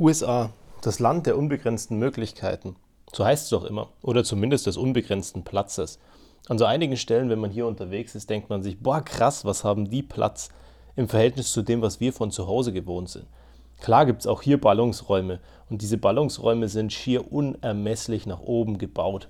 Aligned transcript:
USA, 0.00 0.50
das 0.80 1.00
Land 1.00 1.26
der 1.26 1.36
unbegrenzten 1.36 1.98
Möglichkeiten. 1.98 2.76
So 3.12 3.24
heißt 3.24 3.44
es 3.44 3.50
doch 3.50 3.64
immer. 3.64 3.88
Oder 4.00 4.22
zumindest 4.22 4.66
des 4.66 4.76
unbegrenzten 4.76 5.42
Platzes. 5.42 5.98
An 6.48 6.56
so 6.56 6.66
einigen 6.66 6.96
Stellen, 6.96 7.30
wenn 7.30 7.40
man 7.40 7.50
hier 7.50 7.66
unterwegs 7.66 8.14
ist, 8.14 8.30
denkt 8.30 8.48
man 8.48 8.62
sich, 8.62 8.80
boah, 8.80 9.00
krass, 9.00 9.44
was 9.44 9.64
haben 9.64 9.90
die 9.90 10.04
Platz 10.04 10.50
im 10.94 11.08
Verhältnis 11.08 11.50
zu 11.50 11.62
dem, 11.62 11.82
was 11.82 11.98
wir 11.98 12.12
von 12.12 12.30
zu 12.30 12.46
Hause 12.46 12.72
gewohnt 12.72 13.08
sind. 13.08 13.26
Klar 13.80 14.06
gibt 14.06 14.20
es 14.20 14.28
auch 14.28 14.42
hier 14.42 14.60
Ballungsräume 14.60 15.40
und 15.68 15.82
diese 15.82 15.98
Ballungsräume 15.98 16.68
sind 16.68 16.92
schier 16.92 17.32
unermesslich 17.32 18.24
nach 18.24 18.40
oben 18.40 18.78
gebaut. 18.78 19.28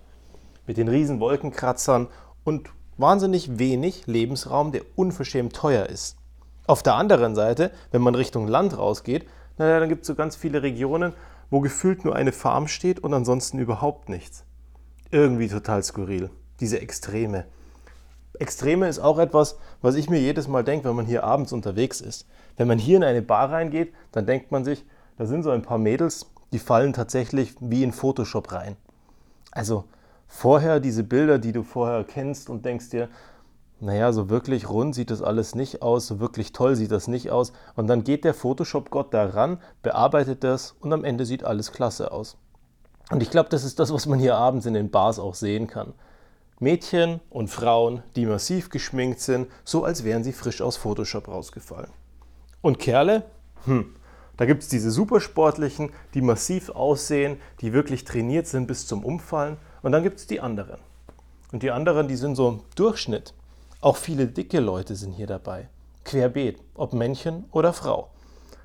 Mit 0.67 0.77
den 0.77 0.89
riesen 0.89 1.19
Wolkenkratzern 1.19 2.09
und 2.45 2.69
wahnsinnig 2.99 3.59
wenig 3.59 4.07
Lebensraum, 4.07 4.73
der 4.73 4.83
unverschämt 4.97 5.55
teuer 5.55 5.87
ist. 5.87 6.19
Auf 6.67 6.83
der 6.83 6.97
anderen 6.97 7.35
Seite, 7.35 7.71
wenn 7.91 8.03
man 8.03 8.15
Richtung 8.15 8.47
Land 8.47 8.77
rausgeht, 8.77 9.25
naja, 9.59 9.81
dann 9.81 9.89
gibt 9.89 10.03
es 10.03 10.07
so 10.07 10.15
ganz 10.15 10.37
viele 10.37 10.63
Regionen, 10.63 11.13
wo 11.51 11.61
gefühlt 11.61 12.05
nur 12.05 12.15
eine 12.15 12.33
Farm 12.33 12.69
steht 12.69 13.01
und 13.01 13.13
ansonsten 13.13 13.59
überhaupt 13.59 14.09
nichts. 14.09 14.45
Irgendwie 15.11 15.49
total 15.49 15.83
skurril. 15.83 16.31
Diese 16.61 16.81
Extreme. 16.81 17.45
Extreme 18.39 18.89
ist 18.89 18.99
auch 18.99 19.19
etwas, 19.19 19.59
was 19.81 19.95
ich 19.97 20.11
mir 20.11 20.21
jedes 20.21 20.49
Mal 20.49 20.63
denke, 20.63 20.89
wenn 20.89 20.97
man 20.97 21.07
hier 21.07 21.25
abends 21.25 21.53
unterwegs 21.53 22.01
ist. 22.01 22.27
Wenn 22.57 22.69
man 22.69 22.79
hier 22.79 22.97
in 22.99 23.05
eine 23.05 23.23
Bar 23.23 23.51
reingeht, 23.51 23.93
dann 24.13 24.27
denkt 24.27 24.53
man 24.53 24.65
sich, 24.65 24.85
da 25.17 25.27
sind 25.27 25.43
so 25.43 25.51
ein 25.51 25.63
paar 25.63 25.79
Mädels, 25.79 26.27
die 26.53 26.59
fallen 26.59 26.93
tatsächlich 26.93 27.55
wie 27.61 27.83
in 27.83 27.93
Photoshop 27.93 28.53
rein. 28.53 28.77
Also 29.51 29.85
vorher 30.29 30.79
diese 30.79 31.03
Bilder, 31.03 31.39
die 31.39 31.53
du 31.53 31.63
vorher 31.63 32.05
kennst 32.05 32.49
und 32.49 32.65
denkst 32.65 32.91
dir, 32.91 33.09
naja, 33.81 34.13
so 34.13 34.29
wirklich 34.29 34.69
rund 34.69 34.95
sieht 34.95 35.11
das 35.11 35.23
alles 35.23 35.55
nicht 35.55 35.83
aus, 35.83 36.09
so 36.09 36.19
wirklich 36.19 36.53
toll 36.53 36.75
sieht 36.75 36.91
das 36.91 37.07
nicht 37.07 37.31
aus. 37.31 37.53
Und 37.77 37.87
dann 37.87 38.03
geht 38.03 38.25
der 38.25 38.35
Photoshop-Gott 38.35 39.15
da 39.15 39.27
ran, 39.27 39.61
bearbeitet 39.83 40.43
das 40.43 40.75
und 40.81 40.93
am 40.93 41.05
Ende 41.05 41.25
sieht 41.25 41.45
alles 41.45 41.73
klasse 41.73 42.11
aus. 42.11 42.37
Und 43.11 43.23
ich 43.23 43.31
glaube, 43.31 43.49
das 43.49 43.65
ist 43.65 43.79
das, 43.79 43.93
was 43.93 44.07
man 44.07 44.19
hier 44.19 44.37
abends 44.37 44.67
in 44.67 44.75
den 44.75 44.91
Bars 44.91 45.19
auch 45.19 45.35
sehen 45.35 45.67
kann. 45.67 45.95
Mädchen 46.59 47.21
und 47.31 47.49
Frauen, 47.49 48.03
die 48.17 48.27
massiv 48.27 48.69
geschminkt 48.69 49.21
sind, 49.21 49.47
so 49.65 49.85
als 49.85 50.03
wären 50.03 50.25
sie 50.25 50.33
frisch 50.33 50.61
aus 50.61 50.77
Photoshop 50.77 51.29
rausgefallen. 51.29 51.91
Und 52.61 52.81
Kerle? 52.81 53.23
Hm, 53.65 53.95
da 54.37 54.45
gibt 54.45 54.65
es 54.65 54.69
diese 54.69 54.91
Supersportlichen, 54.91 55.91
die 56.15 56.21
massiv 56.21 56.71
aussehen, 56.71 57.41
die 57.61 57.73
wirklich 57.73 58.05
trainiert 58.05 58.49
sind 58.49 58.67
bis 58.67 58.87
zum 58.87 59.05
Umfallen. 59.05 59.57
Und 59.83 59.93
dann 59.93 60.03
gibt 60.03 60.19
es 60.19 60.27
die 60.27 60.41
anderen. 60.41 60.81
Und 61.53 61.63
die 61.63 61.71
anderen, 61.71 62.09
die 62.09 62.17
sind 62.17 62.35
so 62.35 62.65
Durchschnitt. 62.75 63.35
Auch 63.81 63.97
viele 63.97 64.27
dicke 64.27 64.59
Leute 64.59 64.97
sind 64.97 65.13
hier 65.13 65.29
dabei. 65.29 65.69
Querbeet, 66.05 66.61
ob 66.75 66.93
Männchen 66.93 67.45
oder 67.53 67.73
Frau. 67.73 68.11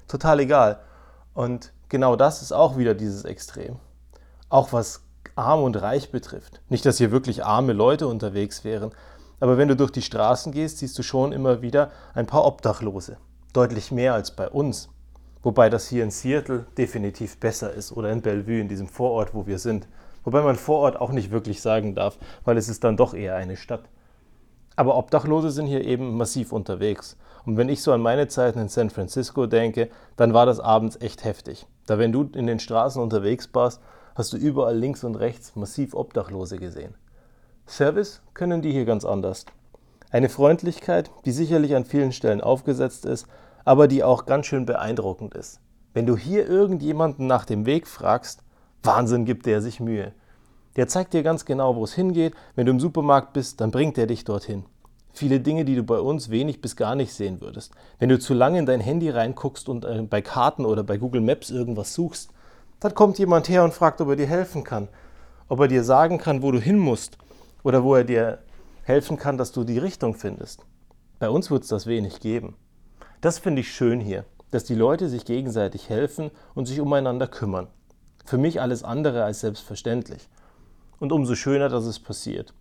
Total 0.07 0.39
egal. 0.39 0.79
Und 1.35 1.71
genau 1.87 2.15
das 2.15 2.41
ist 2.41 2.51
auch 2.51 2.77
wieder 2.77 2.95
dieses 2.95 3.23
Extrem. 3.23 3.75
Auch 4.49 4.73
was 4.73 5.03
arm 5.35 5.61
und 5.61 5.79
reich 5.79 6.11
betrifft. 6.11 6.61
Nicht, 6.67 6.83
dass 6.87 6.97
hier 6.97 7.11
wirklich 7.11 7.45
arme 7.45 7.73
Leute 7.73 8.07
unterwegs 8.07 8.63
wären, 8.63 8.91
aber 9.39 9.59
wenn 9.59 9.67
du 9.67 9.75
durch 9.75 9.91
die 9.91 10.01
Straßen 10.01 10.51
gehst, 10.51 10.79
siehst 10.79 10.97
du 10.97 11.03
schon 11.03 11.31
immer 11.31 11.61
wieder 11.61 11.91
ein 12.15 12.25
paar 12.25 12.45
Obdachlose. 12.45 13.17
Deutlich 13.51 13.91
mehr 13.91 14.15
als 14.15 14.31
bei 14.31 14.49
uns. 14.49 14.89
Wobei 15.43 15.69
das 15.69 15.87
hier 15.87 16.03
in 16.03 16.11
Seattle 16.11 16.65
definitiv 16.75 17.39
besser 17.39 17.71
ist 17.71 17.91
oder 17.91 18.11
in 18.11 18.23
Bellevue, 18.23 18.61
in 18.61 18.69
diesem 18.69 18.87
Vorort, 18.87 19.35
wo 19.35 19.45
wir 19.45 19.59
sind. 19.59 19.87
Wobei 20.23 20.41
man 20.41 20.55
Vorort 20.55 20.99
auch 20.99 21.11
nicht 21.11 21.29
wirklich 21.29 21.61
sagen 21.61 21.93
darf, 21.93 22.17
weil 22.45 22.57
es 22.57 22.67
ist 22.67 22.83
dann 22.83 22.97
doch 22.97 23.13
eher 23.13 23.35
eine 23.35 23.57
Stadt. 23.57 23.83
Aber 24.75 24.97
Obdachlose 24.97 25.51
sind 25.51 25.67
hier 25.67 25.85
eben 25.85 26.17
massiv 26.17 26.51
unterwegs. 26.51 27.17
Und 27.45 27.57
wenn 27.57 27.69
ich 27.69 27.81
so 27.81 27.91
an 27.91 28.01
meine 28.01 28.27
Zeiten 28.27 28.59
in 28.59 28.69
San 28.69 28.89
Francisco 28.89 29.45
denke, 29.45 29.89
dann 30.15 30.33
war 30.33 30.45
das 30.45 30.59
abends 30.59 30.99
echt 31.01 31.23
heftig. 31.23 31.67
Da 31.85 31.99
wenn 31.99 32.11
du 32.11 32.23
in 32.33 32.47
den 32.47 32.59
Straßen 32.59 33.01
unterwegs 33.01 33.49
warst, 33.53 33.81
hast 34.15 34.33
du 34.33 34.37
überall 34.37 34.77
links 34.77 35.03
und 35.03 35.15
rechts 35.15 35.55
massiv 35.55 35.93
Obdachlose 35.93 36.57
gesehen. 36.57 36.95
Service 37.67 38.21
können 38.33 38.61
die 38.61 38.71
hier 38.71 38.85
ganz 38.85 39.05
anders. 39.05 39.45
Eine 40.11 40.29
Freundlichkeit, 40.29 41.11
die 41.25 41.31
sicherlich 41.31 41.75
an 41.75 41.85
vielen 41.85 42.11
Stellen 42.11 42.41
aufgesetzt 42.41 43.05
ist, 43.05 43.27
aber 43.65 43.87
die 43.87 44.03
auch 44.03 44.25
ganz 44.25 44.45
schön 44.45 44.65
beeindruckend 44.65 45.33
ist. 45.33 45.59
Wenn 45.93 46.05
du 46.05 46.17
hier 46.17 46.47
irgendjemanden 46.47 47.27
nach 47.27 47.45
dem 47.45 47.65
Weg 47.65 47.87
fragst, 47.87 48.43
Wahnsinn 48.83 49.25
gibt 49.25 49.45
der 49.45 49.61
sich 49.61 49.79
Mühe. 49.79 50.13
Der 50.75 50.87
zeigt 50.87 51.13
dir 51.13 51.23
ganz 51.23 51.45
genau, 51.45 51.75
wo 51.75 51.83
es 51.83 51.93
hingeht. 51.93 52.33
Wenn 52.55 52.65
du 52.65 52.71
im 52.71 52.79
Supermarkt 52.79 53.33
bist, 53.33 53.61
dann 53.61 53.71
bringt 53.71 53.97
er 53.97 54.07
dich 54.07 54.23
dorthin. 54.23 54.65
Viele 55.13 55.39
Dinge, 55.39 55.65
die 55.65 55.75
du 55.75 55.83
bei 55.83 55.99
uns 55.99 56.31
wenig 56.31 56.59
bis 56.61 56.75
gar 56.75 56.95
nicht 56.95 57.13
sehen 57.13 57.39
würdest. 57.39 57.73
Wenn 57.99 58.09
du 58.09 58.17
zu 58.17 58.33
lange 58.33 58.57
in 58.57 58.65
dein 58.65 58.79
Handy 58.79 59.11
reinguckst 59.11 59.69
und 59.69 59.85
äh, 59.85 60.01
bei 60.01 60.23
Karten 60.23 60.65
oder 60.65 60.83
bei 60.83 60.97
Google 60.97 61.21
Maps 61.21 61.51
irgendwas 61.51 61.93
suchst, 61.93 62.31
dann 62.79 62.95
kommt 62.95 63.19
jemand 63.19 63.47
her 63.47 63.63
und 63.63 63.73
fragt, 63.73 64.01
ob 64.01 64.09
er 64.09 64.15
dir 64.15 64.25
helfen 64.25 64.63
kann. 64.63 64.87
Ob 65.47 65.59
er 65.59 65.67
dir 65.67 65.83
sagen 65.83 66.17
kann, 66.17 66.41
wo 66.41 66.51
du 66.51 66.59
hin 66.59 66.79
musst. 66.79 67.19
Oder 67.61 67.83
wo 67.83 67.93
er 67.93 68.03
dir 68.03 68.39
helfen 68.81 69.17
kann, 69.17 69.37
dass 69.37 69.51
du 69.51 69.63
die 69.63 69.77
Richtung 69.77 70.15
findest. 70.15 70.65
Bei 71.19 71.29
uns 71.29 71.51
wird 71.51 71.63
es 71.63 71.69
das 71.69 71.85
wenig 71.85 72.19
geben. 72.19 72.55
Das 73.21 73.37
finde 73.37 73.61
ich 73.61 73.71
schön 73.71 73.99
hier, 73.99 74.25
dass 74.49 74.63
die 74.63 74.75
Leute 74.75 75.07
sich 75.07 75.23
gegenseitig 75.23 75.89
helfen 75.89 76.31
und 76.55 76.65
sich 76.65 76.81
umeinander 76.81 77.27
kümmern. 77.27 77.67
Für 78.25 78.39
mich 78.39 78.59
alles 78.59 78.83
andere 78.83 79.23
als 79.23 79.41
selbstverständlich 79.41 80.27
und 81.03 81.11
umso 81.11 81.35
schöner, 81.35 81.67
dass 81.67 81.83
es 81.83 81.99
passiert. 81.99 82.53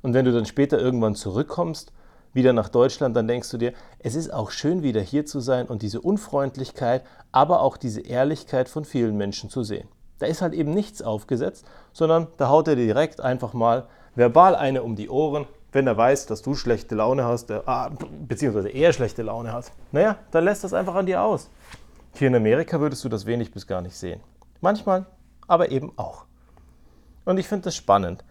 Und 0.00 0.14
wenn 0.14 0.24
du 0.24 0.32
dann 0.32 0.46
später 0.46 0.78
irgendwann 0.78 1.16
zurückkommst, 1.16 1.92
wieder 2.32 2.52
nach 2.52 2.68
Deutschland, 2.68 3.16
dann 3.16 3.26
denkst 3.26 3.50
du 3.50 3.58
dir, 3.58 3.72
es 3.98 4.14
ist 4.14 4.32
auch 4.32 4.52
schön, 4.52 4.84
wieder 4.84 5.00
hier 5.00 5.26
zu 5.26 5.40
sein 5.40 5.66
und 5.66 5.82
diese 5.82 6.00
Unfreundlichkeit, 6.00 7.02
aber 7.32 7.62
auch 7.62 7.76
diese 7.76 8.02
Ehrlichkeit 8.02 8.68
von 8.68 8.84
vielen 8.84 9.16
Menschen 9.16 9.50
zu 9.50 9.64
sehen. 9.64 9.88
Da 10.20 10.26
ist 10.26 10.42
halt 10.42 10.54
eben 10.54 10.74
nichts 10.74 11.02
aufgesetzt, 11.02 11.66
sondern 11.92 12.28
da 12.36 12.50
haut 12.50 12.68
er 12.68 12.76
dir 12.76 12.86
direkt 12.86 13.20
einfach 13.20 13.52
mal 13.52 13.88
verbal 14.14 14.54
eine 14.54 14.84
um 14.84 14.94
die 14.94 15.08
Ohren, 15.08 15.46
wenn 15.72 15.88
er 15.88 15.96
weiß, 15.96 16.26
dass 16.26 16.42
du 16.42 16.54
schlechte 16.54 16.94
Laune 16.94 17.24
hast, 17.24 17.50
äh, 17.50 17.60
beziehungsweise 18.28 18.68
er 18.68 18.92
schlechte 18.92 19.24
Laune 19.24 19.52
hat. 19.52 19.72
Naja, 19.90 20.18
dann 20.30 20.44
lässt 20.44 20.62
das 20.62 20.72
einfach 20.72 20.94
an 20.94 21.06
dir 21.06 21.20
aus. 21.20 21.50
Hier 22.14 22.28
in 22.28 22.36
Amerika 22.36 22.78
würdest 22.78 23.02
du 23.02 23.08
das 23.08 23.26
wenig 23.26 23.50
bis 23.50 23.66
gar 23.66 23.80
nicht 23.80 23.96
sehen. 23.96 24.20
Manchmal, 24.60 25.06
aber 25.48 25.72
eben 25.72 25.92
auch. 25.96 26.26
Und 27.26 27.38
ich 27.38 27.48
finde 27.48 27.64
das 27.64 27.74
spannend. 27.74 28.24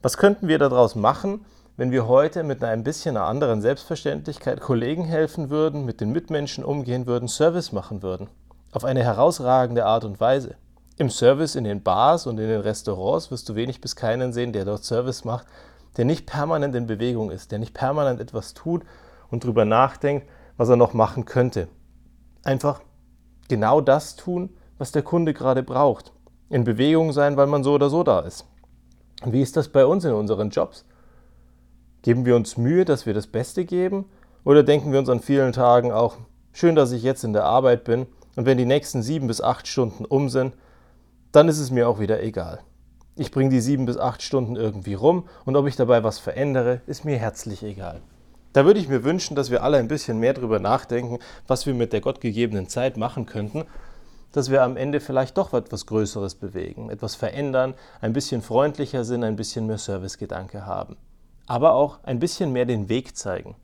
Was 0.00 0.16
könnten 0.16 0.48
wir 0.48 0.58
daraus 0.58 0.94
machen, 0.94 1.44
wenn 1.76 1.90
wir 1.90 2.06
heute 2.06 2.44
mit 2.44 2.62
einer 2.62 2.72
ein 2.72 2.84
bisschen 2.84 3.16
einer 3.16 3.26
anderen 3.26 3.60
Selbstverständlichkeit 3.60 4.60
Kollegen 4.60 5.04
helfen 5.04 5.50
würden, 5.50 5.84
mit 5.84 6.00
den 6.00 6.12
Mitmenschen 6.12 6.64
umgehen 6.64 7.06
würden, 7.06 7.28
Service 7.28 7.72
machen 7.72 8.00
würden? 8.02 8.28
Auf 8.70 8.84
eine 8.84 9.02
herausragende 9.02 9.84
Art 9.84 10.04
und 10.04 10.20
Weise. 10.20 10.54
Im 10.98 11.10
Service 11.10 11.56
in 11.56 11.64
den 11.64 11.82
Bars 11.82 12.26
und 12.28 12.38
in 12.38 12.48
den 12.48 12.60
Restaurants 12.60 13.32
wirst 13.32 13.48
du 13.48 13.56
wenig 13.56 13.80
bis 13.80 13.96
keinen 13.96 14.32
sehen, 14.32 14.52
der 14.52 14.64
dort 14.64 14.84
Service 14.84 15.24
macht, 15.24 15.46
der 15.96 16.04
nicht 16.04 16.26
permanent 16.26 16.76
in 16.76 16.86
Bewegung 16.86 17.30
ist, 17.30 17.50
der 17.50 17.58
nicht 17.58 17.74
permanent 17.74 18.20
etwas 18.20 18.54
tut 18.54 18.84
und 19.30 19.42
darüber 19.42 19.64
nachdenkt, 19.64 20.28
was 20.56 20.68
er 20.68 20.76
noch 20.76 20.94
machen 20.94 21.24
könnte. 21.24 21.66
Einfach 22.44 22.82
genau 23.48 23.80
das 23.80 24.14
tun, 24.14 24.50
was 24.78 24.92
der 24.92 25.02
Kunde 25.02 25.34
gerade 25.34 25.64
braucht 25.64 26.12
in 26.52 26.64
Bewegung 26.64 27.12
sein, 27.12 27.38
weil 27.38 27.46
man 27.46 27.64
so 27.64 27.72
oder 27.72 27.88
so 27.88 28.02
da 28.02 28.20
ist. 28.20 28.44
Wie 29.24 29.40
ist 29.40 29.56
das 29.56 29.68
bei 29.68 29.86
uns 29.86 30.04
in 30.04 30.12
unseren 30.12 30.50
Jobs? 30.50 30.84
Geben 32.02 32.26
wir 32.26 32.36
uns 32.36 32.58
Mühe, 32.58 32.84
dass 32.84 33.06
wir 33.06 33.14
das 33.14 33.26
Beste 33.26 33.64
geben? 33.64 34.04
Oder 34.44 34.62
denken 34.62 34.92
wir 34.92 34.98
uns 34.98 35.08
an 35.08 35.20
vielen 35.20 35.52
Tagen 35.52 35.92
auch, 35.92 36.18
schön, 36.52 36.74
dass 36.74 36.92
ich 36.92 37.02
jetzt 37.02 37.24
in 37.24 37.32
der 37.32 37.44
Arbeit 37.44 37.84
bin 37.84 38.06
und 38.36 38.44
wenn 38.44 38.58
die 38.58 38.66
nächsten 38.66 39.02
sieben 39.02 39.28
bis 39.28 39.40
acht 39.40 39.66
Stunden 39.66 40.04
um 40.04 40.28
sind, 40.28 40.54
dann 41.30 41.48
ist 41.48 41.58
es 41.58 41.70
mir 41.70 41.88
auch 41.88 42.00
wieder 42.00 42.22
egal. 42.22 42.58
Ich 43.16 43.30
bringe 43.30 43.48
die 43.48 43.60
sieben 43.60 43.86
bis 43.86 43.96
acht 43.96 44.20
Stunden 44.20 44.56
irgendwie 44.56 44.94
rum 44.94 45.28
und 45.46 45.56
ob 45.56 45.66
ich 45.66 45.76
dabei 45.76 46.04
was 46.04 46.18
verändere, 46.18 46.82
ist 46.86 47.06
mir 47.06 47.16
herzlich 47.16 47.62
egal. 47.62 48.02
Da 48.52 48.66
würde 48.66 48.80
ich 48.80 48.88
mir 48.88 49.04
wünschen, 49.04 49.36
dass 49.36 49.50
wir 49.50 49.62
alle 49.62 49.78
ein 49.78 49.88
bisschen 49.88 50.18
mehr 50.18 50.34
darüber 50.34 50.58
nachdenken, 50.58 51.18
was 51.46 51.64
wir 51.64 51.72
mit 51.72 51.94
der 51.94 52.02
gottgegebenen 52.02 52.68
Zeit 52.68 52.98
machen 52.98 53.24
könnten 53.24 53.64
dass 54.32 54.50
wir 54.50 54.62
am 54.62 54.76
Ende 54.76 55.00
vielleicht 55.00 55.36
doch 55.36 55.52
etwas 55.52 55.86
Größeres 55.86 56.34
bewegen, 56.34 56.90
etwas 56.90 57.14
verändern, 57.14 57.74
ein 58.00 58.12
bisschen 58.12 58.42
freundlicher 58.42 59.04
sind, 59.04 59.24
ein 59.24 59.36
bisschen 59.36 59.66
mehr 59.66 59.78
Servicegedanke 59.78 60.66
haben. 60.66 60.96
Aber 61.46 61.74
auch 61.74 61.98
ein 62.02 62.18
bisschen 62.18 62.50
mehr 62.52 62.64
den 62.64 62.88
Weg 62.88 63.16
zeigen. 63.16 63.54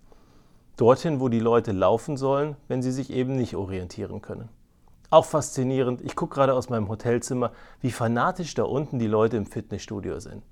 Dorthin, 0.76 1.20
wo 1.20 1.28
die 1.28 1.40
Leute 1.40 1.72
laufen 1.72 2.16
sollen, 2.16 2.56
wenn 2.68 2.82
sie 2.82 2.92
sich 2.92 3.10
eben 3.10 3.36
nicht 3.36 3.56
orientieren 3.56 4.22
können. 4.22 4.48
Auch 5.10 5.24
faszinierend, 5.24 6.02
ich 6.02 6.14
gucke 6.14 6.34
gerade 6.34 6.54
aus 6.54 6.68
meinem 6.68 6.88
Hotelzimmer, 6.88 7.52
wie 7.80 7.90
fanatisch 7.90 8.54
da 8.54 8.64
unten 8.64 8.98
die 8.98 9.06
Leute 9.06 9.38
im 9.38 9.46
Fitnessstudio 9.46 10.20
sind. 10.20 10.42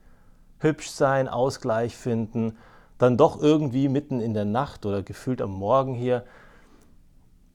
Hübsch 0.58 0.88
sein, 0.88 1.28
Ausgleich 1.28 1.94
finden, 1.94 2.56
dann 2.96 3.18
doch 3.18 3.40
irgendwie 3.40 3.90
mitten 3.90 4.20
in 4.20 4.32
der 4.32 4.46
Nacht 4.46 4.86
oder 4.86 5.02
gefühlt 5.02 5.42
am 5.42 5.52
Morgen 5.52 5.94
hier 5.94 6.24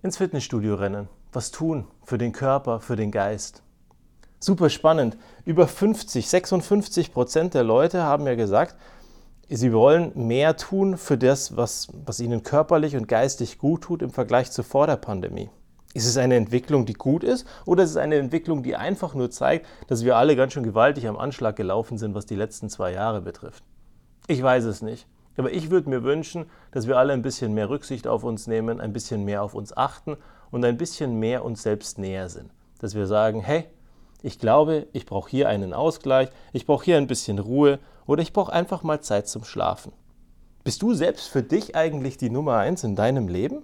ins 0.04 0.18
Fitnessstudio 0.18 0.76
rennen 0.76 1.10
was 1.32 1.52
tun 1.52 1.88
für 2.04 2.18
den 2.18 2.32
Körper, 2.32 2.80
für 2.80 2.96
den 2.96 3.12
Geist. 3.12 3.64
Super 4.40 4.70
spannend. 4.70 5.18
Über 5.46 5.68
50, 5.68 6.28
56 6.28 7.14
Prozent 7.14 7.54
der 7.54 7.64
Leute 7.64 8.04
haben 8.04 8.26
ja 8.26 8.36
gesagt, 8.36 8.76
sie 9.48 9.72
wollen 9.72 10.12
mehr 10.16 10.58
tun 10.58 10.98
für 10.98 11.18
das, 11.18 11.56
was, 11.58 11.90
was 12.06 12.20
ihnen 12.20 12.42
körperlich 12.42 12.96
und 12.96 13.08
geistig 13.08 13.60
gut 13.60 13.84
tut 13.84 14.02
im 14.02 14.10
Vergleich 14.10 14.52
zu 14.52 14.64
vor 14.64 14.88
der 14.88 14.98
Pandemie. 14.98 15.50
Ist 15.94 16.08
es 16.08 16.18
eine 16.18 16.38
Entwicklung, 16.38 16.86
die 16.86 16.94
gut 16.94 17.24
ist, 17.24 17.46
oder 17.66 17.84
ist 17.84 17.92
es 17.92 17.98
eine 17.98 18.16
Entwicklung, 18.16 18.64
die 18.64 18.76
einfach 18.76 19.14
nur 19.14 19.30
zeigt, 19.30 19.68
dass 19.88 20.06
wir 20.06 20.16
alle 20.16 20.36
ganz 20.36 20.54
schön 20.54 20.64
gewaltig 20.64 21.08
am 21.08 21.18
Anschlag 21.18 21.56
gelaufen 21.56 21.98
sind, 21.98 22.16
was 22.16 22.26
die 22.26 22.36
letzten 22.36 22.70
zwei 22.70 22.94
Jahre 22.94 23.22
betrifft? 23.22 23.64
Ich 24.28 24.42
weiß 24.42 24.64
es 24.64 24.82
nicht. 24.82 25.06
Aber 25.42 25.52
ich 25.52 25.72
würde 25.72 25.90
mir 25.90 26.04
wünschen, 26.04 26.46
dass 26.70 26.86
wir 26.86 27.00
alle 27.00 27.14
ein 27.14 27.24
bisschen 27.24 27.56
mehr 27.56 27.68
Rücksicht 27.68 28.06
auf 28.06 28.24
uns 28.24 28.46
nehmen, 28.46 28.80
ein 28.80 28.94
bisschen 28.94 29.26
mehr 29.26 29.42
auf 29.42 29.56
uns 29.56 29.76
achten 29.76 30.16
und 30.52 30.64
ein 30.64 30.78
bisschen 30.78 31.18
mehr 31.18 31.44
uns 31.44 31.64
selbst 31.64 31.98
näher 31.98 32.30
sind. 32.30 32.52
Dass 32.78 32.94
wir 32.94 33.08
sagen, 33.08 33.42
hey, 33.42 33.66
ich 34.22 34.38
glaube, 34.38 34.86
ich 34.94 35.08
brauche 35.08 35.32
hier 35.32 35.50
einen 35.50 35.74
Ausgleich, 35.74 36.30
ich 36.54 36.68
brauche 36.68 36.86
hier 36.86 36.98
ein 36.98 37.08
bisschen 37.08 37.40
Ruhe 37.40 37.80
oder 38.06 38.22
ich 38.22 38.34
brauche 38.34 38.54
einfach 38.54 38.84
mal 38.84 39.02
Zeit 39.02 39.28
zum 39.28 39.44
Schlafen. 39.44 39.94
Bist 40.64 40.84
du 40.84 40.94
selbst 40.94 41.28
für 41.28 41.42
dich 41.42 41.76
eigentlich 41.76 42.18
die 42.18 42.30
Nummer 42.30 42.58
eins 42.58 42.84
in 42.84 42.96
deinem 42.96 43.28
Leben? 43.28 43.64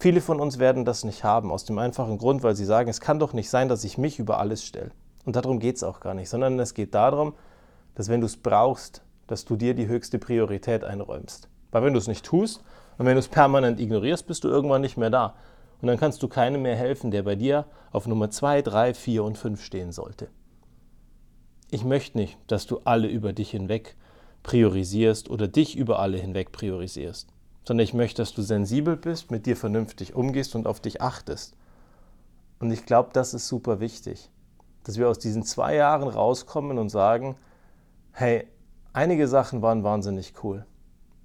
Viele 0.00 0.20
von 0.20 0.40
uns 0.40 0.58
werden 0.58 0.84
das 0.84 1.04
nicht 1.04 1.22
haben, 1.22 1.52
aus 1.52 1.64
dem 1.64 1.78
einfachen 1.78 2.18
Grund, 2.18 2.42
weil 2.42 2.56
sie 2.56 2.64
sagen, 2.64 2.90
es 2.90 3.00
kann 3.00 3.20
doch 3.20 3.34
nicht 3.34 3.50
sein, 3.50 3.68
dass 3.68 3.84
ich 3.84 3.98
mich 3.98 4.18
über 4.18 4.40
alles 4.40 4.64
stelle. 4.64 4.90
Und 5.24 5.36
darum 5.36 5.60
geht 5.60 5.76
es 5.76 5.84
auch 5.84 6.00
gar 6.00 6.14
nicht, 6.14 6.28
sondern 6.28 6.58
es 6.58 6.74
geht 6.74 6.92
darum, 6.92 7.34
dass 7.94 8.08
wenn 8.08 8.20
du 8.20 8.26
es 8.26 8.36
brauchst, 8.36 9.02
dass 9.26 9.44
du 9.44 9.56
dir 9.56 9.74
die 9.74 9.86
höchste 9.86 10.18
Priorität 10.18 10.84
einräumst. 10.84 11.48
Weil 11.70 11.82
wenn 11.84 11.92
du 11.92 11.98
es 11.98 12.08
nicht 12.08 12.24
tust 12.24 12.62
und 12.98 13.06
wenn 13.06 13.14
du 13.14 13.20
es 13.20 13.28
permanent 13.28 13.80
ignorierst, 13.80 14.26
bist 14.26 14.44
du 14.44 14.48
irgendwann 14.48 14.82
nicht 14.82 14.96
mehr 14.96 15.10
da. 15.10 15.34
Und 15.80 15.88
dann 15.88 15.98
kannst 15.98 16.22
du 16.22 16.28
keinem 16.28 16.62
mehr 16.62 16.76
helfen, 16.76 17.10
der 17.10 17.22
bei 17.22 17.34
dir 17.34 17.66
auf 17.90 18.06
Nummer 18.06 18.30
2, 18.30 18.62
3, 18.62 18.94
4 18.94 19.24
und 19.24 19.38
5 19.38 19.62
stehen 19.62 19.92
sollte. 19.92 20.28
Ich 21.70 21.84
möchte 21.84 22.18
nicht, 22.18 22.38
dass 22.46 22.66
du 22.66 22.80
alle 22.84 23.08
über 23.08 23.32
dich 23.32 23.50
hinweg 23.50 23.96
priorisierst 24.42 25.30
oder 25.30 25.48
dich 25.48 25.76
über 25.76 25.98
alle 25.98 26.18
hinweg 26.18 26.52
priorisierst 26.52 27.32
sondern 27.64 27.84
ich 27.84 27.94
möchte, 27.94 28.22
dass 28.22 28.34
du 28.34 28.42
sensibel 28.42 28.96
bist, 28.96 29.30
mit 29.30 29.46
dir 29.46 29.56
vernünftig 29.56 30.14
umgehst 30.14 30.54
und 30.54 30.66
auf 30.66 30.80
dich 30.80 31.00
achtest. 31.00 31.56
Und 32.58 32.70
ich 32.70 32.86
glaube, 32.86 33.10
das 33.12 33.34
ist 33.34 33.48
super 33.48 33.80
wichtig, 33.80 34.30
dass 34.84 34.98
wir 34.98 35.08
aus 35.08 35.18
diesen 35.18 35.44
zwei 35.44 35.76
Jahren 35.76 36.08
rauskommen 36.08 36.78
und 36.78 36.88
sagen, 36.88 37.36
hey, 38.12 38.46
einige 38.92 39.28
Sachen 39.28 39.62
waren 39.62 39.84
wahnsinnig 39.84 40.34
cool. 40.42 40.66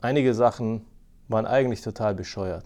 Einige 0.02 0.34
Sachen 0.34 0.86
waren 1.28 1.46
eigentlich 1.46 1.82
total 1.82 2.16
bescheuert. 2.16 2.66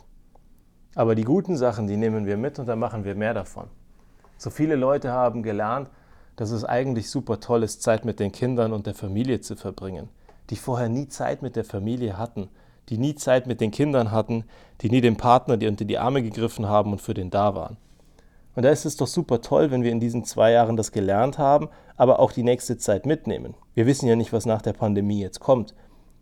Aber 0.95 1.15
die 1.15 1.23
guten 1.23 1.57
Sachen, 1.57 1.87
die 1.87 1.97
nehmen 1.97 2.25
wir 2.25 2.37
mit 2.37 2.59
und 2.59 2.67
dann 2.67 2.79
machen 2.79 3.05
wir 3.05 3.15
mehr 3.15 3.33
davon. 3.33 3.67
So 4.37 4.49
viele 4.49 4.75
Leute 4.75 5.11
haben 5.11 5.43
gelernt, 5.43 5.89
dass 6.35 6.51
es 6.51 6.65
eigentlich 6.65 7.09
super 7.09 7.39
toll 7.39 7.63
ist, 7.63 7.81
Zeit 7.81 8.05
mit 8.05 8.19
den 8.19 8.31
Kindern 8.31 8.73
und 8.73 8.87
der 8.87 8.93
Familie 8.93 9.41
zu 9.41 9.55
verbringen, 9.55 10.09
die 10.49 10.55
vorher 10.55 10.89
nie 10.89 11.07
Zeit 11.07 11.41
mit 11.41 11.55
der 11.55 11.63
Familie 11.63 12.17
hatten, 12.17 12.49
die 12.89 12.97
nie 12.97 13.15
Zeit 13.15 13.47
mit 13.47 13.61
den 13.61 13.71
Kindern 13.71 14.11
hatten, 14.11 14.43
die 14.81 14.89
nie 14.89 15.01
dem 15.01 15.15
Partner 15.15 15.57
die 15.57 15.67
unter 15.67 15.85
die 15.85 15.97
Arme 15.97 16.23
gegriffen 16.23 16.67
haben 16.67 16.91
und 16.91 17.01
für 17.01 17.13
den 17.13 17.29
da 17.29 17.55
waren. 17.55 17.77
Und 18.55 18.63
da 18.63 18.69
ist 18.69 18.85
es 18.85 18.97
doch 18.97 19.07
super 19.07 19.41
toll, 19.41 19.71
wenn 19.71 19.83
wir 19.83 19.91
in 19.91 19.99
diesen 19.99 20.25
zwei 20.25 20.51
Jahren 20.51 20.75
das 20.75 20.91
gelernt 20.91 21.37
haben, 21.37 21.69
aber 21.95 22.19
auch 22.19 22.31
die 22.31 22.43
nächste 22.43 22.77
Zeit 22.77 23.05
mitnehmen. 23.05 23.53
Wir 23.73 23.85
wissen 23.85 24.07
ja 24.07 24.15
nicht, 24.15 24.33
was 24.33 24.45
nach 24.45 24.61
der 24.61 24.73
Pandemie 24.73 25.21
jetzt 25.21 25.39
kommt. 25.39 25.73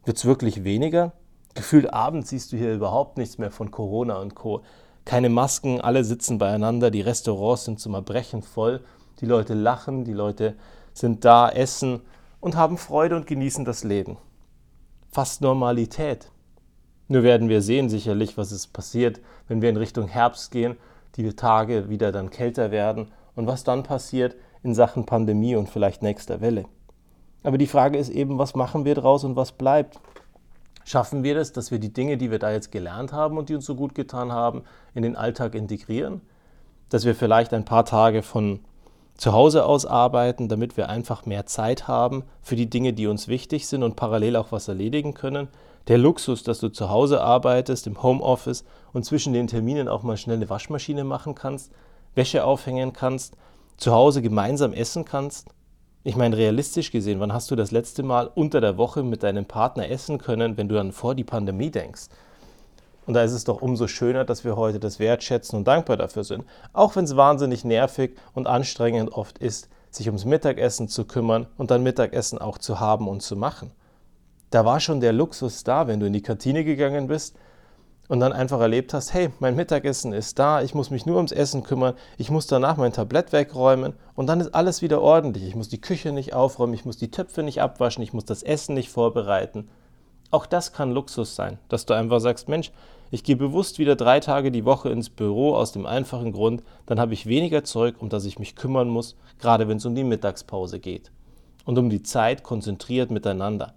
Wird 0.06 0.18
es 0.18 0.25
wirklich 0.25 0.63
weniger? 0.63 1.13
Gefühlt 1.56 1.92
abends 1.92 2.30
siehst 2.30 2.51
du 2.51 2.57
hier 2.57 2.74
überhaupt 2.74 3.18
nichts 3.18 3.38
mehr 3.38 3.50
von 3.50 3.72
Corona 3.72 4.18
und 4.19 4.36
Co. 4.36 4.62
Keine 5.04 5.30
Masken, 5.30 5.81
alle 5.81 6.04
sitzen 6.04 6.38
beieinander, 6.38 6.92
die 6.92 7.01
Restaurants 7.01 7.66
sind 7.66 7.80
zum 7.80 7.96
Erbrechen 7.96 8.44
voll, 8.44 8.81
die 9.19 9.25
Leute 9.25 9.56
lachen, 9.56 10.06
die 10.06 10.13
Leute 10.13 10.56
sind 10.94 11.25
da, 11.25 11.50
essen 11.50 12.01
und 12.40 12.56
haben 12.56 12.78
Freude 12.78 13.16
und 13.16 13.25
genießen 13.25 13.66
das 13.66 13.84
Leben. 13.84 14.18
Fast 15.12 15.42
Normalität. 15.42 16.31
Nur 17.07 17.24
werden 17.24 17.50
wir 17.50 17.63
sehen 17.63 17.90
sicherlich, 17.90 18.38
was 18.38 18.51
es 18.51 18.68
passiert, 18.68 19.19
wenn 19.48 19.63
wir 19.63 19.69
in 19.72 19.78
Richtung 19.78 20.07
Herbst 20.07 20.51
gehen, 20.51 20.78
die 21.16 21.34
Tage 21.34 21.90
wieder 21.90 22.12
dann 22.12 22.30
kälter 22.30 22.69
werden 22.69 23.12
und 23.36 23.48
was 23.48 23.63
dann 23.63 23.81
passiert 23.81 24.36
in 24.62 24.75
Sachen 24.75 25.07
Pandemie 25.07 25.56
und 25.56 25.69
vielleicht 25.69 26.04
nächster 26.04 26.42
Welle. 26.42 26.66
Aber 27.44 27.57
die 27.57 27.68
Frage 27.68 27.97
ist 27.97 28.09
eben, 28.09 28.38
was 28.38 28.56
machen 28.56 28.86
wir 28.86 28.95
draus 28.95 29.24
und 29.24 29.36
was 29.36 29.51
bleibt? 29.51 30.00
Schaffen 30.83 31.24
wir 31.24 31.36
das, 31.36 31.51
dass 31.51 31.71
wir 31.71 31.80
die 31.80 31.94
Dinge, 31.94 32.18
die 32.18 32.31
wir 32.31 32.39
da 32.39 32.51
jetzt 32.51 32.71
gelernt 32.71 33.13
haben 33.13 33.38
und 33.38 33.50
die 33.50 33.56
uns 33.56 33.65
so 33.65 33.75
gut 33.75 33.95
getan 33.95 34.31
haben, 34.31 34.63
in 34.94 35.03
den 35.03 35.15
Alltag 35.15 35.56
integrieren? 35.56 36.21
Dass 36.89 37.06
wir 37.06 37.15
vielleicht 37.15 37.53
ein 37.53 37.65
paar 37.65 37.86
Tage 37.86 38.24
von 38.24 38.59
zu 39.15 39.33
Hause 39.33 39.65
aus 39.65 39.86
arbeiten, 39.86 40.47
damit 40.47 40.77
wir 40.77 40.89
einfach 40.89 41.25
mehr 41.25 41.45
Zeit 41.45 41.88
haben 41.88 42.24
für 42.41 42.56
die 42.56 42.69
Dinge, 42.69 42.94
die 42.94 43.07
uns 43.07 43.27
wichtig 43.27 43.68
sind 43.68 43.83
und 43.83 43.95
parallel 43.95 44.36
auch 44.36 44.51
was 44.51 44.68
erledigen 44.68 45.13
können? 45.13 45.50
der 45.89 45.97
Luxus, 45.97 46.44
dass 46.44 46.59
du 46.59 46.69
zu 46.69 46.89
Hause 46.89 47.21
arbeitest, 47.21 47.88
im 47.88 48.01
Homeoffice 48.01 48.63
und 48.94 49.06
zwischen 49.06 49.33
den 49.33 49.47
Terminen 49.47 49.88
auch 49.88 50.03
mal 50.03 50.18
schnell 50.18 50.36
eine 50.36 50.50
Waschmaschine 50.50 51.03
machen 51.03 51.33
kannst, 51.33 51.71
Wäsche 52.13 52.45
aufhängen 52.45 52.94
kannst, 52.94 53.36
zu 53.77 53.91
Hause 53.91 54.21
gemeinsam 54.21 54.71
essen 54.71 55.03
kannst. 55.03 55.47
Ich 56.04 56.16
meine, 56.16 56.38
realistisch 56.38 56.92
gesehen, 56.92 57.19
wann 57.19 57.34
hast 57.34 57.51
du 57.51 57.56
das 57.56 57.72
letzte 57.72 58.04
Mal 58.04 58.30
unter 58.34 58.62
der 58.62 58.78
Woche 58.78 59.04
mit 59.04 59.24
deinem 59.24 59.46
Partner 59.46 59.90
essen 59.90 60.18
können, 60.18 60.57
wenn 60.57 60.69
du 60.69 60.75
dann 60.75 60.92
vor 60.92 61.13
die 61.13 61.24
Pandemie 61.24 61.72
denkst? 61.72 62.07
Und 63.06 63.16
da 63.16 63.24
ist 63.24 63.34
es 63.34 63.44
doch 63.44 63.62
umso 63.62 63.88
schöner, 63.88 64.24
dass 64.24 64.44
wir 64.44 64.56
heute 64.56 64.80
das 64.80 65.00
wertschätzen 65.00 65.57
und 65.57 65.68
dankbar 65.68 65.98
dafür 65.98 66.24
sind. 66.24 66.46
Auch 66.74 66.96
wenn 66.96 67.06
es 67.06 67.16
wahnsinnig 67.16 67.66
nervig 67.66 68.16
und 68.34 68.48
anstrengend 68.48 69.12
oft 69.12 69.40
ist, 69.40 69.68
sich 69.90 70.07
ums 70.07 70.25
Mittagessen 70.25 70.88
zu 70.88 71.06
kümmern 71.06 71.48
und 71.57 71.72
dann 71.72 71.84
Mittagessen 71.84 72.40
auch 72.40 72.60
zu 72.60 72.80
haben 72.80 73.07
und 73.07 73.22
zu 73.22 73.36
machen 73.36 73.72
da 74.50 74.66
war 74.66 74.80
schon 74.80 75.00
der 75.00 75.13
Luxus 75.13 75.63
da, 75.63 75.88
wenn 75.88 76.00
du 76.00 76.07
in 76.07 76.13
die 76.13 76.22
Kantine 76.22 76.63
gegangen 76.63 77.07
bist 77.07 77.36
und 78.09 78.19
dann 78.19 78.33
einfach 78.33 78.59
erlebt 78.59 78.94
hast, 78.94 79.13
hey, 79.13 79.29
mein 79.39 79.56
Mittagessen 79.56 80.13
ist 80.13 80.39
da, 80.39 80.61
ich 80.61 80.73
muss 80.73 80.89
mich 80.89 81.06
nur 81.06 81.17
ums 81.17 81.31
Essen 81.31 81.63
kümmern, 81.63 81.94
ich 82.17 82.31
muss 82.31 82.47
danach 82.47 82.75
mein 82.75 82.91
Tablett 82.91 83.31
wegräumen 83.31 83.94
und 84.15 84.27
dann 84.27 84.41
ist 84.41 84.53
alles 84.53 84.81
wieder 84.81 85.00
ordentlich. 85.00 85.44
Ich 85.44 85.56
muss 85.56 85.69
die 85.69 85.79
Küche 85.79 86.11
nicht 86.11 86.33
aufräumen, 86.33 86.73
ich 86.73 86.85
muss 86.85 86.97
die 86.97 87.11
Töpfe 87.11 87.44
nicht 87.44 87.61
abwaschen, 87.61 88.03
ich 88.03 88.11
muss 88.11 88.25
das 88.25 88.41
Essen 88.41 88.73
nicht 88.73 88.89
vorbereiten. 88.89 89.69
Auch 90.31 90.47
das 90.47 90.73
kann 90.73 90.91
Luxus 90.91 91.35
sein, 91.35 91.59
dass 91.69 91.85
du 91.85 91.94
einfach 91.94 92.19
sagst, 92.19 92.50
Mensch, 92.50 92.71
ich 93.11 93.23
gehe 93.23 93.35
bewusst 93.35 93.77
wieder 93.77 93.95
drei 93.95 94.19
Tage 94.19 94.51
die 94.51 94.65
Woche 94.65 94.89
ins 94.89 95.12
Büro 95.12 95.53
aus 95.55 95.71
dem 95.71 95.85
einfachen 95.85 96.31
Grund, 96.31 96.63
dann 96.88 97.00
habe 97.00 97.13
ich 97.13 97.27
weniger 97.27 97.63
Zeug, 97.63 97.95
um 98.00 98.09
das 98.09 98.25
ich 98.25 98.39
mich 98.39 98.55
kümmern 98.55 98.89
muss, 98.89 99.15
gerade 99.38 99.67
wenn 99.67 99.77
es 99.77 99.85
um 99.85 99.94
die 99.94 100.03
Mittagspause 100.03 100.79
geht. 100.79 101.12
Und 101.65 101.77
um 101.77 101.91
die 101.91 102.01
Zeit 102.01 102.41
konzentriert 102.41 103.12
miteinander. 103.12 103.73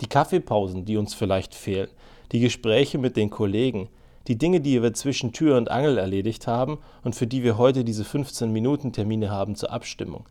Die 0.00 0.08
Kaffeepausen, 0.08 0.84
die 0.84 0.96
uns 0.96 1.14
vielleicht 1.14 1.54
fehlen, 1.54 1.88
die 2.32 2.40
Gespräche 2.40 2.98
mit 2.98 3.16
den 3.16 3.30
Kollegen, 3.30 3.88
die 4.26 4.38
Dinge, 4.38 4.60
die 4.60 4.82
wir 4.82 4.94
zwischen 4.94 5.32
Tür 5.32 5.56
und 5.56 5.70
Angel 5.70 5.98
erledigt 5.98 6.46
haben 6.46 6.78
und 7.02 7.14
für 7.14 7.26
die 7.26 7.42
wir 7.42 7.58
heute 7.58 7.84
diese 7.84 8.04
15-Minuten-Termine 8.04 9.30
haben 9.30 9.54
zur 9.54 9.70
Abstimmung. 9.70 10.24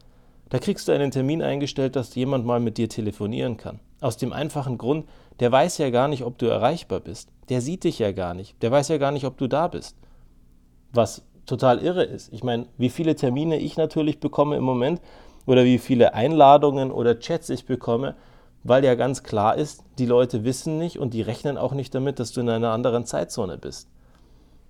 Da 0.50 0.60
kriegst 0.60 0.88
du 0.88 0.92
einen 0.92 1.12
Termin 1.12 1.42
eingestellt, 1.42 1.96
dass 1.96 2.16
jemand 2.16 2.46
mal 2.46 2.60
mit 2.60 2.78
dir 2.78 2.90
telefonieren 2.90 3.58
kann. 3.58 3.80
Aus 4.02 4.18
dem 4.18 4.34
einfachen 4.34 4.78
Grund, 4.78 5.08
der 5.40 5.52
weiß 5.52 5.78
ja 5.78 5.90
gar 5.90 6.08
nicht, 6.08 6.24
ob 6.24 6.38
du 6.38 6.46
erreichbar 6.46 7.00
bist. 7.00 7.30
Der 7.50 7.62
sieht 7.62 7.84
dich 7.84 8.00
ja 8.00 8.12
gar 8.12 8.34
nicht. 8.34 8.62
Der 8.62 8.72
weiß 8.72 8.90
ja 8.90 8.98
gar 8.98 9.12
nicht, 9.12 9.26
ob 9.26 9.38
du 9.38 9.48
da 9.48 9.68
bist. 9.68 9.96
Was 10.92 11.24
total 11.46 11.80
irre 11.80 12.04
ist. 12.04 12.32
Ich 12.32 12.44
meine, 12.44 12.68
wie 12.78 12.90
viele 12.90 13.16
Termine 13.16 13.58
ich 13.58 13.78
natürlich 13.78 14.20
bekomme 14.20 14.56
im 14.56 14.64
Moment 14.64 15.02
oder 15.46 15.66
wie 15.66 15.78
viele 15.78 16.14
Einladungen 16.14 16.92
oder 16.92 17.20
Chats 17.20 17.50
ich 17.50 17.66
bekomme, 17.66 18.16
weil 18.64 18.84
ja 18.84 18.96
ganz 18.96 19.24
klar 19.24 19.56
ist, 19.56 19.84
die 19.98 20.06
Leute 20.06 20.44
wissen 20.44 20.78
nicht 20.78 20.98
und 20.98 21.14
die 21.14 21.22
rechnen 21.22 21.58
auch 21.58 21.74
nicht 21.74 21.94
damit, 21.94 22.20
dass 22.20 22.32
du 22.32 22.42
in 22.42 22.50
einer 22.50 22.72
anderen 22.72 23.06
Zeitzone 23.06 23.58
bist. 23.58 23.90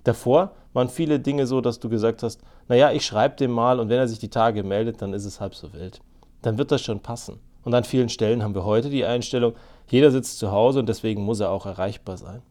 Davor 0.04 0.52
waren 0.74 0.90
viele 0.90 1.20
Dinge 1.20 1.48
so, 1.48 1.62
dass 1.62 1.80
du 1.80 1.90
gesagt 1.90 2.24
hast, 2.24 2.42
naja, 2.68 2.92
ich 2.92 3.06
schreibe 3.06 3.36
dem 3.36 3.52
mal 3.52 3.80
und 3.80 3.90
wenn 3.90 4.00
er 4.00 4.08
sich 4.08 4.20
die 4.20 4.30
Tage 4.30 4.64
meldet, 4.64 5.02
dann 5.02 5.14
ist 5.14 5.26
es 5.26 5.40
halb 5.40 5.56
so 5.56 5.74
wild. 5.74 6.02
Dann 6.42 6.58
wird 6.58 6.72
das 6.72 6.82
schon 6.82 7.00
passen. 7.00 7.40
Und 7.64 7.74
an 7.74 7.86
vielen 7.86 8.10
Stellen 8.10 8.44
haben 8.44 8.56
wir 8.56 8.66
heute 8.66 8.90
die 8.90 9.06
Einstellung, 9.06 9.54
jeder 9.88 10.12
sitzt 10.12 10.40
zu 10.40 10.52
Hause 10.52 10.80
und 10.80 10.90
deswegen 10.90 11.24
muss 11.24 11.40
er 11.40 11.52
auch 11.52 11.66
erreichbar 11.66 12.18
sein. 12.18 12.42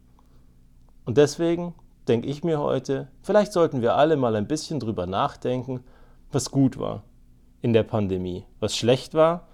Und 1.04 1.18
deswegen 1.18 1.74
denke 2.08 2.28
ich 2.28 2.44
mir 2.44 2.60
heute, 2.60 3.08
vielleicht 3.22 3.52
sollten 3.52 3.82
wir 3.82 3.96
alle 3.96 4.16
mal 4.16 4.36
ein 4.36 4.46
bisschen 4.46 4.80
drüber 4.80 5.06
nachdenken, 5.06 5.84
was 6.30 6.50
gut 6.50 6.78
war 6.78 7.02
in 7.60 7.72
der 7.72 7.82
Pandemie, 7.82 8.44
was 8.60 8.76
schlecht 8.76 9.12
war 9.14 9.48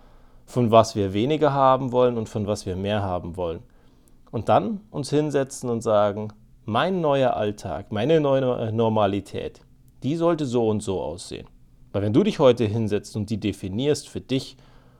von 0.48 0.70
was 0.70 0.96
wir 0.96 1.12
weniger 1.12 1.52
haben 1.52 1.92
wollen 1.92 2.16
und 2.16 2.30
von 2.30 2.46
was 2.46 2.64
wir 2.64 2.74
mehr 2.74 3.02
haben 3.02 3.36
wollen. 3.36 3.60
Und 4.30 4.48
dann 4.48 4.80
uns 4.90 5.10
hinsetzen 5.10 5.68
und 5.68 5.82
sagen, 5.82 6.32
mein 6.64 7.02
neuer 7.02 7.36
Alltag, 7.36 7.92
meine 7.92 8.18
neue 8.18 8.72
Normalität, 8.72 9.60
die 10.02 10.16
sollte 10.16 10.46
so 10.46 10.66
und 10.68 10.82
so 10.82 11.02
aussehen. 11.02 11.46
Weil 11.92 12.00
wenn 12.00 12.14
du 12.14 12.22
dich 12.22 12.38
heute 12.38 12.64
hinsetzt 12.64 13.14
und 13.14 13.28
die 13.28 13.38
definierst 13.38 14.08
für 14.08 14.22
dich 14.22 14.56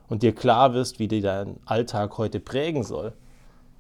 und 0.09 0.23
dir 0.23 0.35
klar 0.35 0.75
wirst, 0.75 0.99
wie 0.99 1.09
dir 1.09 1.23
dein 1.23 1.57
Alltag 1.65 2.19
heute 2.19 2.41
prägen 2.41 2.83
soll, 2.83 3.15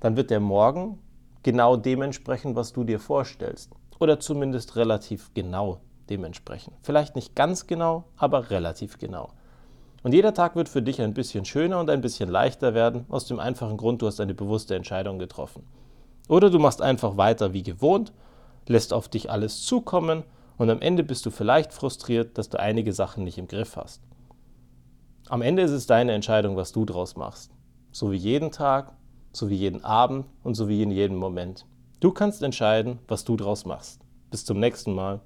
dann 0.01 0.17
wird 0.17 0.31
der 0.31 0.41
morgen 0.41 0.99
genau 1.43 1.77
dementsprechend, 1.77 2.57
was 2.57 2.73
du 2.73 2.83
dir 2.83 2.99
vorstellst. 2.99 3.73
Oder 3.99 4.21
zumindest 4.21 4.77
relativ 4.77 5.35
genau 5.35 5.81
dementsprechend. 6.09 6.77
Vielleicht 6.81 7.15
nicht 7.15 7.35
ganz 7.35 7.67
genau, 7.67 8.05
aber 8.17 8.49
relativ 8.49 8.97
genau. 8.99 9.33
Und 10.02 10.14
jeder 10.14 10.33
Tag 10.35 10.55
wird 10.57 10.69
für 10.69 10.83
dich 10.83 11.00
ein 11.02 11.14
bisschen 11.14 11.45
schöner 11.45 11.81
und 11.81 11.90
ein 11.90 12.00
bisschen 12.00 12.28
leichter 12.28 12.75
werden, 12.75 13.05
aus 13.09 13.26
dem 13.26 13.40
einfachen 13.40 13.76
Grund, 13.76 14.00
du 14.00 14.07
hast 14.07 14.21
eine 14.21 14.35
bewusste 14.35 14.75
Entscheidung 14.75 15.19
getroffen. 15.19 15.64
Oder 16.28 16.50
du 16.50 16.59
machst 16.59 16.83
einfach 16.83 17.17
weiter 17.17 17.52
wie 17.52 17.62
gewohnt, 17.62 18.12
lässt 18.67 18.93
auf 18.93 19.09
dich 19.09 19.31
alles 19.31 19.62
zukommen 19.62 20.25
Und 20.59 20.71
am 20.71 20.81
Ende 20.81 21.05
bist 21.05 21.25
du 21.25 21.31
vielleicht 21.31 21.73
frustriert, 21.73 22.37
dass 22.37 22.49
du 22.49 22.59
einige 22.59 22.93
Sachen 22.93 23.23
nicht 23.23 23.38
im 23.38 23.47
Griff 23.47 23.76
hast. 23.76 24.02
Am 25.28 25.40
Ende 25.40 25.62
ist 25.62 25.71
es 25.71 25.87
deine 25.87 26.12
Entscheidung, 26.12 26.57
was 26.57 26.73
du 26.73 26.85
draus 26.85 27.17
machst. 27.17 27.52
So 27.93 28.11
wie 28.11 28.17
jeden 28.17 28.50
Tag, 28.50 28.93
so 29.33 29.49
wie 29.50 29.55
jeden 29.55 29.85
Abend 29.85 30.26
und 30.43 30.55
so 30.55 30.69
wie 30.69 30.83
in 30.83 30.90
jedem 30.90 31.17
Moment. 31.17 31.64
Du 32.00 32.11
kannst 32.11 32.43
entscheiden, 32.43 32.99
was 33.07 33.25
du 33.25 33.37
draus 33.37 33.64
machst. 33.64 34.00
Bis 34.31 34.45
zum 34.45 34.59
nächsten 34.59 34.95
Mal. 34.95 35.21